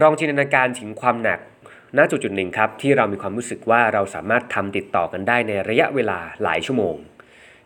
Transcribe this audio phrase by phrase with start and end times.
[0.00, 1.40] ลองจินตนาการถึงความหนัก
[1.96, 6.96] ณจุดจุดหนึ่งครับที่เรามีความรู้สึกว่าเราสามารถทำติดต่อกันได้ในระยะเวลาหลายชั่วโมง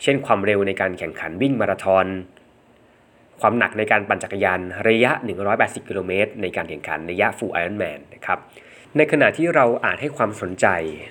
[0.03, 2.07] เช่นความเร็วในการแข่งขันวิ่งมาราธอน
[3.41, 5.13] ความหนักในการปั่นจักรยานระยะ
[5.51, 8.39] 180 กิโลเมตรในการแข่งขันระยะ Full Ironman นะครับ
[8.97, 10.67] ในขณะที่เราอาจให้ความสนใจ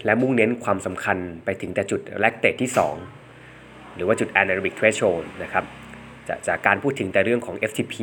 [0.05, 2.69] และมุ่งเน้นความสำคัญไปถึงแต่จุดแลคเตทที่
[3.31, 5.65] 2 หรือว่าจุด anaerobic threshold นะครับ
[6.27, 7.95] จากจากการพูดถึงแต่เรื่องของ FTP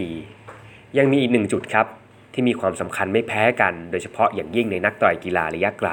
[0.99, 1.87] ยังมีอีกหนึ่งจุดครับ
[2.33, 5.91] ที่มีความสำคัญไม่แพ้กัน โดยเฉพาะอย่างยิ่งในนักต่อยกีฬาระยะไกล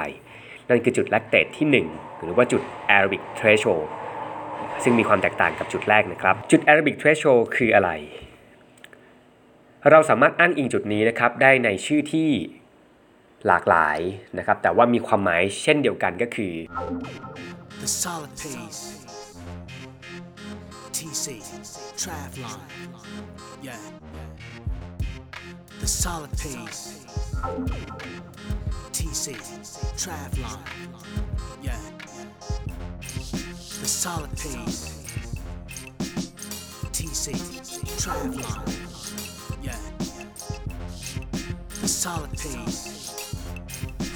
[0.68, 2.62] นั่นคือจุดแลคเตทที่ 1 หรือว่าจุด
[2.94, 3.86] aerobic threshold
[4.82, 7.90] ซึ่งมีความแตกต่างกับจุดแรกนะครับ จุด aerobic threshold คืออะไร
[9.90, 12.30] เราสามารถอ้างอิงจุดนี้นะครับได้ในชื่อที่
[13.46, 13.98] หลากหลาย
[14.38, 16.52] นะครับ แต่ว่ามีความหมายเช่นเดียวกันก็คือ
[17.82, 18.82] The solid pace.
[20.96, 21.26] TC,
[22.00, 22.58] Travlon.
[23.62, 23.80] Yeah.
[25.80, 27.06] The solid pace.
[28.92, 29.34] TC,
[29.96, 30.58] Travlon.
[31.62, 31.78] Yeah.
[33.80, 35.06] The solid pace.
[36.92, 37.32] TC,
[37.98, 38.62] Travlon.
[39.62, 39.78] Yeah.
[41.80, 42.99] The solid pace.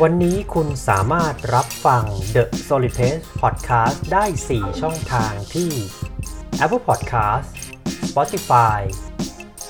[0.00, 2.02] วันนี้คุณสามารถรับฟัง
[2.34, 5.70] The Solid Pace Podcast ได้ 4 ช่องทางที่
[6.64, 7.48] Apple Podcast
[8.08, 8.80] Spotify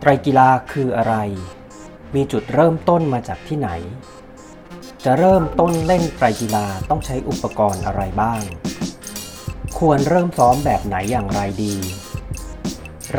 [0.00, 1.14] ไตรกีฬาคืออะไร
[2.14, 3.70] มีจุดเริ่มต้นมาจากที่ไหน
[5.04, 8.42] จะเริ่มต้นเล่นไตรกีฬาต้องใช้อุปกรณ์อะไรบ้าง
[9.78, 11.74] ควรเริ่มซ้อมแบบไหนอย่างไรดี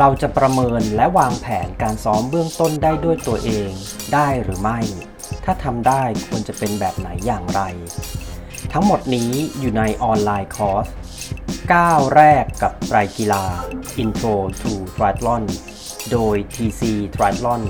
[0.00, 3.70] ราจะประเมินและวางแผนการซ้อมเบื้องต้นได้ด้วยตัวเอง
[4.14, 4.80] ได้หรือไม่
[5.44, 7.60] ถ้าทำได้ควรจะเป็นแบบไหนอย่างไร
[8.72, 10.86] ทั้งหมดนี้อยู่ในออนไลน์คอร์ส
[11.50, 13.44] 9 แรกกับไตรกีฬา
[14.02, 15.44] Intro to Triathlon
[16.12, 16.82] โดย TC
[17.14, 17.62] Triathlon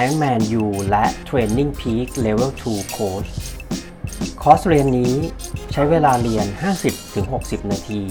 [0.00, 3.30] Ironman U และ Training Peak Level 2 Coach
[4.42, 5.14] คอร์สเรียนนี้
[5.72, 6.46] ใช้เวลาเรียน
[7.08, 8.02] 50-60 นาที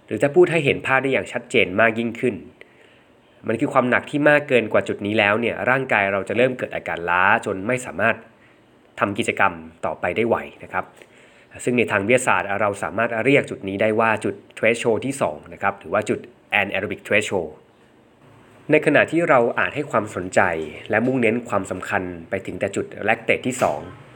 [0.06, 2.34] หรือจะพูดให้เห็นภาพได้อย่างชัดเจนมากยิ่งขึ้น
[3.48, 8.16] มันคือความหนักที่มากเกินกว่าจุดนี้แล้วเนี่ยร่างกายเราจะเริ่มเกิดอาการล้าจนไม่สามารถ
[9.00, 9.52] ทำกิจกรรม
[9.86, 10.84] ต่อไปได้ไหวนะครับ
[11.64, 16.20] ซึ่งในทางวิทยาศาสตร์เราสามารถเรียกจุดนี้ได้ว่าจุด threshold ที่2นะครับหรือว่าจุด
[16.60, 17.50] anaerobic threshold
[18.70, 20.40] ในขณะที่เราอาจให้ความสนใจ
[20.90, 23.54] และมุ่งเน้นความสำคัญไปถึงแต่จุดแลคเตตที่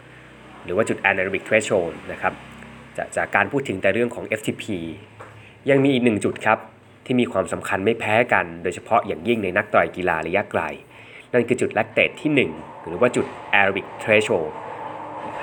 [0.03, 2.35] 2 หรือว่าจุด anaerobic threshold นะครับ
[2.97, 4.65] จากจากการพูดถึงแต่เรื่องของ FTP
[5.71, 6.59] ยังมีอีกหนึ่งจุดครับ
[7.05, 10.63] ที่มีความสำคัญไม่แพ้กัน โดยเฉพาะอย่างยิ่งในนักต่อยกีฬาระยะไกล
[11.33, 13.27] นั่นคือจุดแลคเตตที่ 1 หรือว่าจุด
[13.59, 14.51] aerobic threshold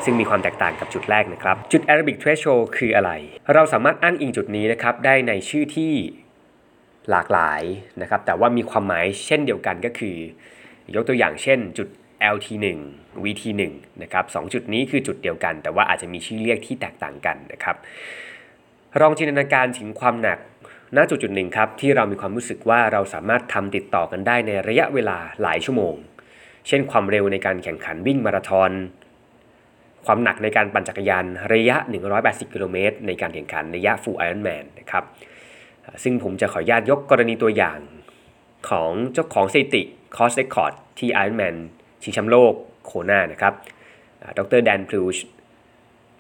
[0.04, 3.12] ซึ่งมีความแตกต่างกับจุดแรกนะครับ จุด aerobic threshold คืออะไร
[3.54, 5.94] เราสามารถอ้างอิงจุดนี้นะครับได้ในชื่อที่
[7.12, 7.62] หลากหลาย
[8.02, 10.16] นะครับแต่ว่ามีความหมายเช่นเดียวกันก็คือ
[10.96, 11.88] ยกตัวอย่างเช่นจุด
[12.36, 12.66] LT1
[13.24, 13.62] VT1
[14.04, 17.76] นะครับสองจุดนี้คือจุดเดียวกัน แต่ว่าอาจจะมีชื่อเรียกที่แตกต่างกันนะครับ
[19.02, 20.40] ลองจินตนาการถึงความหนัก
[20.98, 25.96] ณจุดจุดหนึ่งครับที่เรามีความรู้สึกว่าเราสามารถทำติดต่อกันได้ในระยะเวลาหลายชั่วโมง
[26.68, 28.72] เช่นความเร็วในการแข่งขันวิ่งมาราธอน
[30.06, 31.78] ความหนักในการปั่นจักรยานระยะ
[32.16, 35.04] 180 กิโลเมตรในการแข่งขันระยะ Full Ironman นะครับ
[36.04, 37.80] ซึ่งผมจะขออนุญาตยกกรณีตัวอย่าง
[38.70, 39.84] ของเจ้าของสถิติ
[40.16, 41.56] course record ที่ Ironman
[42.02, 42.54] ชิงแชมป์โลก
[42.86, 43.54] Kona นะครับ
[44.38, 44.62] ดร.
[44.64, 45.18] Dan Plews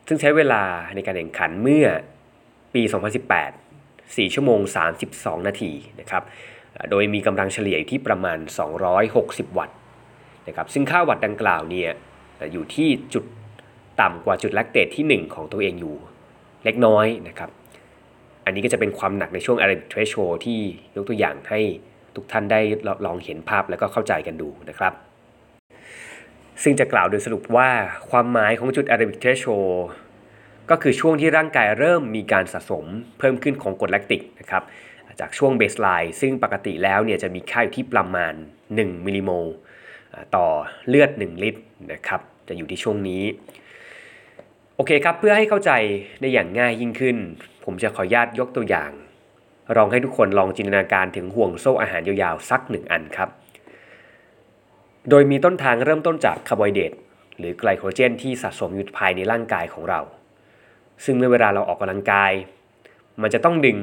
[0.07, 0.63] ซึ่งใช้เวลา
[0.95, 1.85] ในการแข่งขันเมื่อ
[2.73, 2.81] ปี
[3.29, 3.70] 2018
[4.15, 4.59] 4 ชั่วโมง
[5.03, 6.23] 32 นาทีนะครับ
[6.89, 8.37] โดยมีกำลังเฉลี่ยอยู่ที่ประมาณ
[8.97, 9.77] 260 วัตต์
[10.47, 11.89] นะครับซึ่งค่าวัตต์ดังกล่าวเนี่ย
[12.53, 13.25] อยู่ที่จุด
[14.01, 15.95] ต่ำกว่าจุดแลคเตตที่ 1 ของตัวเองอยู่
[16.65, 17.49] เล็กน้อยนะครับ
[18.45, 20.59] อันนี้ก็จะเป็นความหนักในช่วง Arabic Threshold ที่
[20.95, 21.61] ยกตัวอย่างให้
[22.15, 22.59] ทุกท่านได้
[23.05, 24.93] ลองเห็นภาพแล้วก็เข้าใจกันดูนะครับ
[26.63, 27.69] ซึ่งจะกล่าวโดยสรุปว่า
[28.09, 29.77] ความหมายของจุด Arabic Threshold
[30.69, 32.85] ก็คือช่วงที่ร่างกายเริ่มมีการสะสม
[33.19, 34.63] เพิ่มขึ้นของกรดแลคติกนะครับ
[35.19, 38.33] จากช่วงเบสไลน์ซึ่งปกติแล้วเนี่ยจะมีค่าอยู่ที่ประมาณ
[38.69, 39.47] 1 มิลลิโมล
[40.35, 40.47] ต่อ
[40.87, 41.61] เลือด 1 ลิตร
[41.91, 43.23] นะครับจะอยู่ที่ช่วงนี้
[44.75, 45.71] โอเคครับเพื่อให้เข้าใจ
[46.21, 47.17] ได้อย่างง่ายยิ่งขึ้น
[47.63, 48.91] ผมจะขออนุญาตยกตัวอย่าง
[49.77, 53.29] ลองให้ทุกคนลองจินตนาการถึงห่วงโซ่อาหารยาวๆสักหนึ่งอันครับ
[55.09, 56.93] โดยมีต้นทางเริ่มต้นจากคาร์โบไฮเดรต
[57.37, 60.01] หรือไกลโคเจนที่สะสมอยู่ภายในร่างกายของเรา
[61.05, 62.31] ซึ่งเมื่อเวลาเราออกกำลังกาย
[63.21, 63.77] มันจะต้องดึง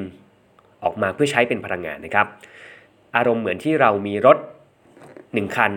[0.85, 2.27] ออกมาเพื่อใช้เป็นพลังงานนะครับ
[3.17, 4.39] อารมณ์เหมือนที่เรามีรถ
[4.97, 5.73] 1 คัน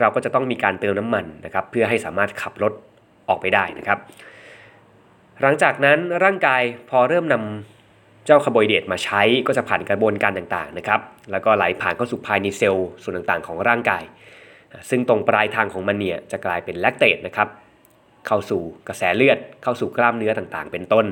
[0.00, 2.72] เราก็จะต้องมีการเติมน้ำมันนะครับ เพื่อให้สามารถขับรถ
[3.28, 3.98] ออกไปได้นะครับ
[5.40, 11.00] หลังจากนั้นร่างกายพอเริ่มนำเจ้าคาร์โบไฮเดรตมาใช้ก็จะผ่านกระบวนการต่างๆนะครับ
[11.30, 14.02] แล้วก็ไหลผ่านเข้าสู่ภายในเซลล์ส่วนต่างๆ ของร่างกาย
[14.90, 17.48] ซึ่งตรงปลายทางของมันเนี่ยจะกลายเป็นแลคเตตนะครับ
[18.26, 21.06] เข้าสู่กระแสเลือด เข้าสู่กล้ามเนื้อต่างๆ เป็นต้น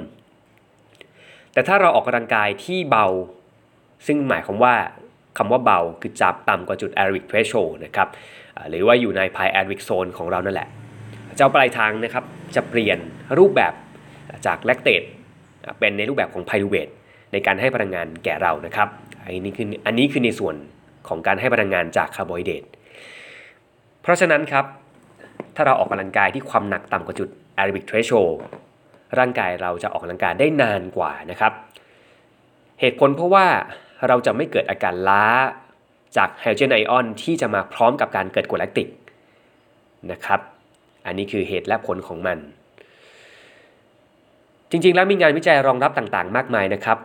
[1.53, 3.07] แต่ถ้าเราออกกำลังกายที่เบา
[4.07, 4.75] ซึ่งหมายความว่า
[5.39, 8.09] คำว่าเบาคือจับต่ำกว่าจุด aerobic threshold นะครับ
[8.71, 10.69] หรือว่าอยู่ในภาย aerobic zone ของเรานั่นแหละ
[11.37, 12.25] เจ้าปลายทางนะครับ
[12.55, 12.99] จะเปลี่ยน
[13.39, 13.73] รูปแบบ
[14.47, 15.03] จากแลคเตต
[15.79, 16.89] เป็นในรูปแบบของ pyruvate
[17.33, 18.89] ในการให้พลังงานแก่เรานะครับ
[19.23, 20.55] อันนี้คืออันนี้คือในส่วน
[21.09, 22.65] ของการให้พลังงานจากคาร์โบไฮเดรต
[24.03, 24.65] เพราะฉะนั้นครับ
[25.57, 28.35] ถ้าเราออกกำลังกายที่ความหนักต่ำกว่าจุด aerobic threshold
[29.19, 31.53] ร่างกายเราจะออกกำลังกายได้นานกว่านะครับ
[32.81, 33.47] เหตุผลเพราะว่า
[34.09, 35.25] เราจะไม่เกิดอาการล้า
[36.17, 38.89] จากไฮโดรเจนไอออนที่จะมาพร้อมกับการเกิดกรดแลคติก
[40.13, 40.41] นะครับ
[41.07, 42.39] อันนี้คือเหตุและผลของมัน
[44.71, 46.99] จริงๆ แล้วมีงานวิจัยรองรับต่างๆ มากมายนะครับ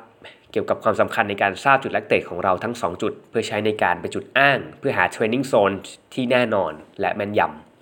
[0.51, 5.71] เกี่ยวกับความสำคัญในการทราบจุดแลคเตตของเราทั้ง 2 จุด เพื่อใช้ในการเป็นจุดอ้าง เพื่อหาเทรนนิ่งโซน
[6.13, 7.74] ที่แน่นอนและแม่นยำ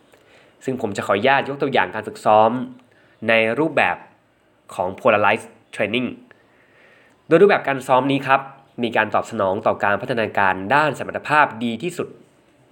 [0.66, 2.52] ซึ่งผมจะขออนุญาตยกตัวอย่างการฝึกซ้อม
[3.30, 3.98] ในรูปแบบ
[4.74, 6.08] ของ polarized training
[7.28, 8.42] โดยรูปแบบการซ้อมนี้ครับ
[8.84, 12.08] มีการตอบสนองต่อการพัฒนาการด้านสมรรถภาพดีที่สุด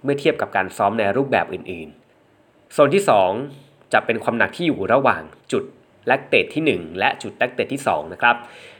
[0.02, 3.04] เมื่อเทียบกับการซ้อมในรูปแบบอื่นๆ โซนที่
[3.48, 5.22] 2 จะเป็นความหนักที่อยู่ระหว่าง
[5.52, 5.64] จุด
[6.06, 8.36] แลคเตตที่ 1 และจุดแลคเตตที่2นะครับ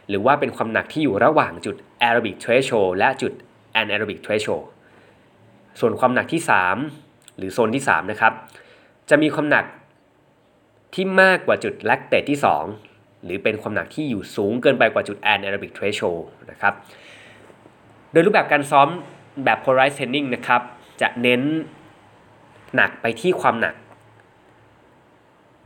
[0.09, 1.77] หรือว่าเป็นความหนักที่อยู่ระหว่างจุด
[2.07, 3.33] aerobic threshold และจุด
[3.81, 4.65] anaerobic threshold
[5.81, 6.43] ส่วนความหนักที่
[6.91, 8.33] 3 หรือโซนที่3นะครับ
[9.11, 9.65] จะมีความหนัก
[10.95, 12.39] ที่มากกว่าจุดแลคเตตที่
[12.81, 16.75] 2 หรือเป็นความหนักที่อยู่สูงเกินไปกว่าจุด anaerobic threshold นะครับ
[18.13, 18.89] โดยรูปแบบการซ้อม
[19.45, 20.63] แบบ polarized training นะครับ
[21.01, 21.43] จะเน้น
[22.77, 23.75] หนักไปที่ความหนัก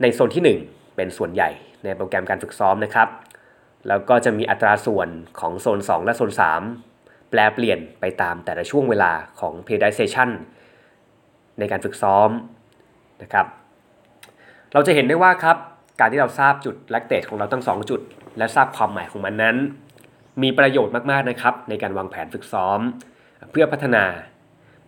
[0.01, 1.49] ในโซนที่ 1 เป็นส่วนใหญ่
[1.83, 3.09] ในโปรแกรมการฝึกซ้อมนะครับ
[3.87, 6.31] แล้วก็จะมีอัตราส่วนของโซน 2 และโซน
[6.79, 10.29] 3 แปลเปลี่ยนไปตามแต่ละช่วงเวลาของ periodization
[11.59, 12.29] ในการฝึกซ้อม
[13.21, 13.45] นะครับ
[14.73, 15.57] เราจะเห็นได้ว่าครับ
[15.99, 18.01] การที่เราทราบจุดแลคเตตของเราทั้ง 2 จุด
[18.37, 19.55] และทราบความหมายของมันนั้น
[20.41, 22.79] มีประโยชน์มากๆนะครับ ในการวางแผนฝึกซ้อม
[23.51, 24.03] เพื่อพัฒนา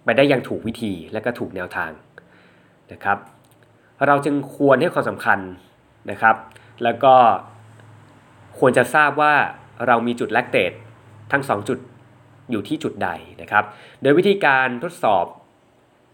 [0.03, 1.91] ไปได้อย่างถูกวิธีและก็ถูกแนวทาง
[2.91, 3.17] นะครับ
[4.07, 5.39] เราจึงควรให้ความสำคัญ
[6.11, 6.35] นะครับ
[6.83, 7.15] แล้วก็
[8.59, 9.33] ควรจะทราบว่า
[9.87, 10.71] เรามีจุดแลคเตต
[11.31, 11.79] ทั้ง 2 จุด
[12.51, 13.09] อยู่ที่จุดใด
[13.41, 13.63] นะครับ
[14.01, 15.25] โดยวิธีการทดสอบ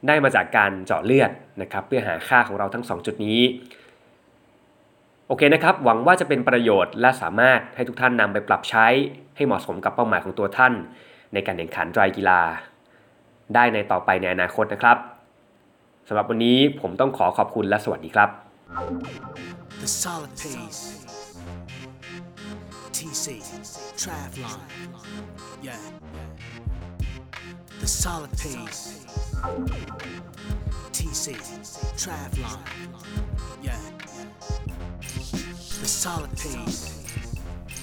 [0.07, 3.41] ได้มาจากการเจาะเลือดนะครับเพื่อหาค่าของเราทั้ง 2 จุดนี้
[5.27, 8.87] โอเคนะครับหวังว่าจะเป็นประโยชน์และสามารถให้ทุกท่านนำไปปรับใช้
[9.35, 10.73] ให้เหมาะสมกับเป้าหมายของตัวท่าน
[11.33, 12.41] ในการแข่งขันไตรกีฬา
[13.55, 14.97] ได้ในต่อไปในอนาคตนะครับ
[16.07, 18.29] สำหรับวันนี้ผมต้องขอขอบคุณและสวัสดีครับ
[19.81, 20.83] The solid pace.
[22.95, 23.25] TC,
[24.01, 24.59] Travlon.
[25.67, 25.81] Yeah.
[27.85, 28.81] The solid pace.
[30.91, 31.25] TC,
[32.01, 32.59] Travlon.
[33.61, 33.77] Yeah.
[35.81, 36.79] The solid pace.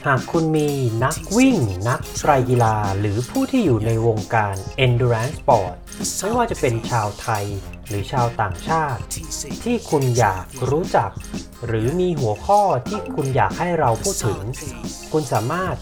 [0.07, 0.69] หากคุณมี
[1.05, 1.57] นักวิ่ง
[1.89, 4.55] นักไตรกีฬา หรือผู้ที่อยู่ในวงการ
[4.87, 5.75] endurance sport
[6.21, 7.45] ไม่ว่าจะเป็นชาวไทย
[7.89, 11.11] หรือชาวต่างชาติ TC, ที่คุณอยากรู้จัก
[11.67, 14.41] หรือมีหัวข้อที่คุณอยากให้เราพูดถึง
[15.13, 15.77] คุณสามารถ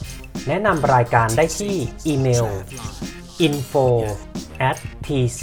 [0.48, 1.74] แนะนำรายการได้ที่
[2.06, 3.19] อีเมล Travlon.
[3.46, 3.86] Info
[4.68, 5.42] at tc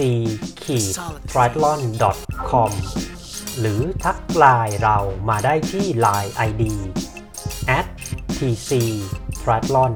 [1.32, 1.80] triathlon
[2.50, 2.72] com
[3.60, 4.98] หรือทักไลน์เรา
[5.30, 6.64] มาได้ที่ Line ID
[7.80, 7.88] at
[8.38, 8.72] tc
[9.42, 9.94] triathlon